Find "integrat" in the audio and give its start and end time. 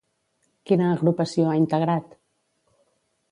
1.59-2.17